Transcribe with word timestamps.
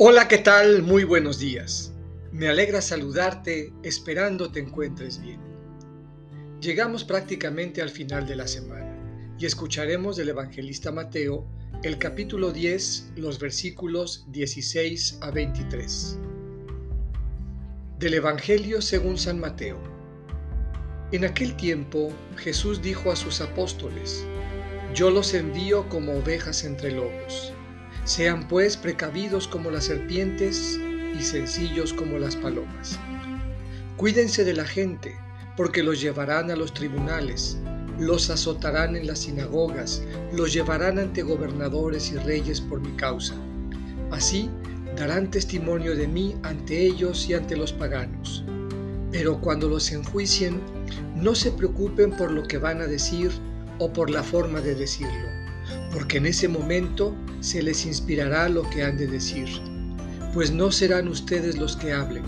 Hola, 0.00 0.28
¿qué 0.28 0.38
tal? 0.38 0.84
Muy 0.84 1.02
buenos 1.02 1.40
días. 1.40 1.92
Me 2.30 2.46
alegra 2.46 2.80
saludarte 2.80 3.72
esperando 3.82 4.52
te 4.52 4.60
encuentres 4.60 5.20
bien. 5.20 5.40
Llegamos 6.60 7.02
prácticamente 7.02 7.82
al 7.82 7.90
final 7.90 8.24
de 8.24 8.36
la 8.36 8.46
semana 8.46 8.96
y 9.40 9.44
escucharemos 9.44 10.16
del 10.16 10.28
evangelista 10.28 10.92
Mateo 10.92 11.48
el 11.82 11.98
capítulo 11.98 12.52
10, 12.52 13.14
los 13.16 13.40
versículos 13.40 14.24
16 14.28 15.18
a 15.20 15.32
23. 15.32 16.16
Del 17.98 18.14
Evangelio 18.14 18.80
según 18.80 19.18
San 19.18 19.40
Mateo. 19.40 19.82
En 21.10 21.24
aquel 21.24 21.56
tiempo 21.56 22.12
Jesús 22.36 22.80
dijo 22.82 23.10
a 23.10 23.16
sus 23.16 23.40
apóstoles, 23.40 24.24
Yo 24.94 25.10
los 25.10 25.34
envío 25.34 25.88
como 25.88 26.12
ovejas 26.12 26.62
entre 26.62 26.92
lobos. 26.92 27.52
Sean 28.08 28.48
pues 28.48 28.78
precavidos 28.78 29.46
como 29.46 29.70
las 29.70 29.84
serpientes 29.84 30.80
y 31.14 31.22
sencillos 31.22 31.92
como 31.92 32.16
las 32.16 32.36
palomas. 32.36 32.98
Cuídense 33.98 34.44
de 34.44 34.54
la 34.54 34.64
gente, 34.64 35.14
porque 35.58 35.82
los 35.82 36.00
llevarán 36.00 36.50
a 36.50 36.56
los 36.56 36.72
tribunales, 36.72 37.58
los 37.98 38.30
azotarán 38.30 38.96
en 38.96 39.06
las 39.06 39.18
sinagogas, 39.18 40.02
los 40.32 40.54
llevarán 40.54 40.98
ante 40.98 41.20
gobernadores 41.20 42.10
y 42.10 42.16
reyes 42.16 42.62
por 42.62 42.80
mi 42.80 42.96
causa. 42.96 43.34
Así 44.10 44.48
darán 44.96 45.30
testimonio 45.30 45.94
de 45.94 46.08
mí 46.08 46.34
ante 46.44 46.86
ellos 46.86 47.28
y 47.28 47.34
ante 47.34 47.58
los 47.58 47.74
paganos. 47.74 48.42
Pero 49.12 49.38
cuando 49.38 49.68
los 49.68 49.92
enjuicien, 49.92 50.62
no 51.14 51.34
se 51.34 51.50
preocupen 51.50 52.12
por 52.12 52.30
lo 52.30 52.44
que 52.44 52.56
van 52.56 52.80
a 52.80 52.86
decir 52.86 53.30
o 53.78 53.92
por 53.92 54.08
la 54.08 54.22
forma 54.22 54.62
de 54.62 54.74
decirlo 54.74 55.47
porque 55.92 56.18
en 56.18 56.26
ese 56.26 56.48
momento 56.48 57.14
se 57.40 57.62
les 57.62 57.86
inspirará 57.86 58.48
lo 58.48 58.68
que 58.70 58.82
han 58.82 58.96
de 58.96 59.06
decir, 59.06 59.48
pues 60.34 60.50
no 60.50 60.70
serán 60.70 61.08
ustedes 61.08 61.56
los 61.56 61.76
que 61.76 61.92
hablen, 61.92 62.24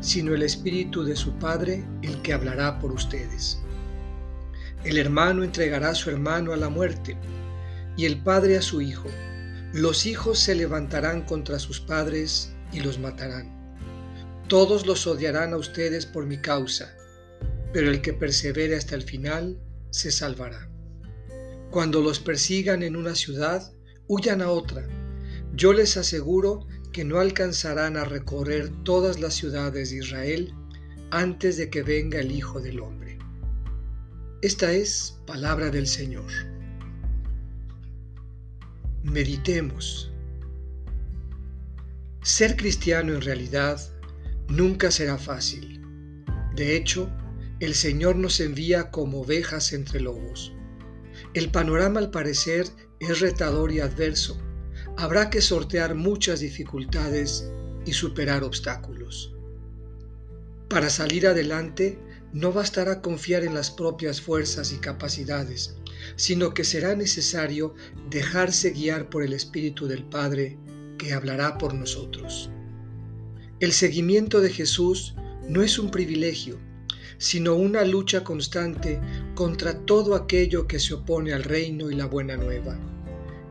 sino 0.00 0.34
el 0.34 0.42
Espíritu 0.42 1.04
de 1.04 1.16
su 1.16 1.32
Padre 1.38 1.84
el 2.02 2.20
que 2.22 2.32
hablará 2.32 2.78
por 2.78 2.92
ustedes. 2.92 3.60
El 4.84 4.96
hermano 4.98 5.44
entregará 5.44 5.90
a 5.90 5.94
su 5.94 6.10
hermano 6.10 6.52
a 6.52 6.56
la 6.56 6.70
muerte, 6.70 7.16
y 7.96 8.06
el 8.06 8.22
padre 8.22 8.56
a 8.56 8.62
su 8.62 8.80
hijo. 8.80 9.08
Los 9.74 10.06
hijos 10.06 10.38
se 10.38 10.54
levantarán 10.54 11.22
contra 11.22 11.58
sus 11.58 11.80
padres 11.80 12.54
y 12.72 12.80
los 12.80 12.98
matarán. 12.98 13.54
Todos 14.48 14.86
los 14.86 15.06
odiarán 15.06 15.52
a 15.52 15.58
ustedes 15.58 16.06
por 16.06 16.24
mi 16.24 16.38
causa, 16.38 16.96
pero 17.74 17.90
el 17.90 18.00
que 18.00 18.14
persevere 18.14 18.74
hasta 18.74 18.94
el 18.94 19.02
final 19.02 19.58
se 19.90 20.10
salvará. 20.10 20.70
Cuando 21.70 22.00
los 22.00 22.18
persigan 22.18 22.82
en 22.82 22.96
una 22.96 23.14
ciudad, 23.14 23.72
huyan 24.08 24.42
a 24.42 24.50
otra. 24.50 24.88
Yo 25.54 25.72
les 25.72 25.96
aseguro 25.96 26.66
que 26.92 27.04
no 27.04 27.20
alcanzarán 27.20 27.96
a 27.96 28.04
recorrer 28.04 28.70
todas 28.82 29.20
las 29.20 29.34
ciudades 29.34 29.90
de 29.90 29.98
Israel 29.98 30.52
antes 31.12 31.56
de 31.56 31.70
que 31.70 31.84
venga 31.84 32.18
el 32.18 32.32
Hijo 32.32 32.60
del 32.60 32.80
Hombre. 32.80 33.18
Esta 34.42 34.72
es 34.72 35.20
palabra 35.26 35.70
del 35.70 35.86
Señor. 35.86 36.30
Meditemos. 39.04 40.12
Ser 42.22 42.56
cristiano 42.56 43.14
en 43.14 43.20
realidad 43.20 43.80
nunca 44.48 44.90
será 44.90 45.18
fácil. 45.18 45.80
De 46.56 46.76
hecho, 46.76 47.08
el 47.60 47.74
Señor 47.74 48.16
nos 48.16 48.40
envía 48.40 48.90
como 48.90 49.20
ovejas 49.20 49.72
entre 49.72 50.00
lobos. 50.00 50.52
El 51.32 51.52
panorama 51.52 52.00
al 52.00 52.10
parecer 52.10 52.66
es 52.98 53.20
retador 53.20 53.70
y 53.70 53.78
adverso. 53.78 54.36
Habrá 54.96 55.30
que 55.30 55.40
sortear 55.40 55.94
muchas 55.94 56.40
dificultades 56.40 57.48
y 57.86 57.92
superar 57.92 58.42
obstáculos. 58.42 59.32
Para 60.68 60.90
salir 60.90 61.28
adelante 61.28 62.00
no 62.32 62.52
bastará 62.52 63.00
confiar 63.00 63.44
en 63.44 63.54
las 63.54 63.70
propias 63.70 64.20
fuerzas 64.20 64.72
y 64.72 64.78
capacidades, 64.78 65.76
sino 66.16 66.52
que 66.52 66.64
será 66.64 66.96
necesario 66.96 67.74
dejarse 68.10 68.70
guiar 68.70 69.08
por 69.08 69.22
el 69.22 69.32
Espíritu 69.32 69.86
del 69.86 70.04
Padre 70.04 70.58
que 70.98 71.12
hablará 71.12 71.58
por 71.58 71.74
nosotros. 71.74 72.50
El 73.60 73.72
seguimiento 73.72 74.40
de 74.40 74.50
Jesús 74.50 75.14
no 75.48 75.62
es 75.62 75.78
un 75.78 75.92
privilegio, 75.92 76.58
sino 77.20 77.54
una 77.54 77.84
lucha 77.84 78.24
constante 78.24 78.98
contra 79.34 79.74
todo 79.74 80.14
aquello 80.14 80.66
que 80.66 80.78
se 80.78 80.94
opone 80.94 81.34
al 81.34 81.44
reino 81.44 81.90
y 81.90 81.94
la 81.94 82.06
buena 82.06 82.38
nueva. 82.38 82.78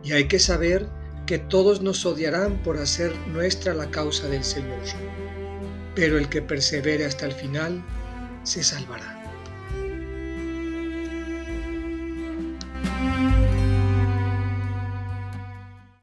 Y 0.04 0.14
hay 0.14 0.28
que 0.28 0.40
saber 0.40 0.90
que 1.28 1.38
todos 1.38 1.80
nos 1.84 2.04
odiarán 2.04 2.64
por 2.64 2.80
hacer 2.80 3.16
nuestra 3.28 3.76
la 3.76 3.92
causa 3.92 4.28
del 4.28 4.44
Señor, 4.44 4.80
pero 5.94 6.18
el 6.18 6.30
que 6.30 6.42
persevere 6.42 7.06
hasta 7.06 7.28
el 7.28 7.32
final 7.32 7.86
se 8.44 8.64
salvará. 8.64 9.19